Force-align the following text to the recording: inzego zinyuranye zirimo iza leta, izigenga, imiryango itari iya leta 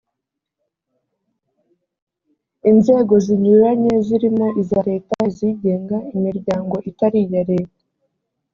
inzego 2.69 3.13
zinyuranye 3.25 3.93
zirimo 4.05 4.45
iza 4.61 4.79
leta, 4.89 5.15
izigenga, 5.29 5.97
imiryango 6.15 6.75
itari 6.89 7.19
iya 7.25 7.43
leta 7.51 7.81